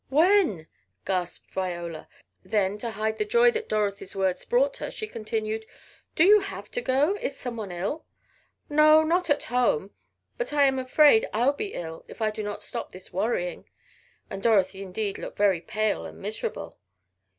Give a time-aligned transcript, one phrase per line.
[0.09, 0.65] "When?"
[1.05, 2.07] gasped Viola.
[2.43, 5.63] Then to hide the joy that Dorothy's words brought her, she continued,
[6.15, 7.13] "Do you have to go?
[7.17, 8.07] Is someone ill?"
[8.67, 9.91] "No, not at home.
[10.39, 13.69] But I am afraid I'll be ill if I do not stop this worrying,"
[14.27, 16.79] and Dorothy indeed looked very pale and miserable.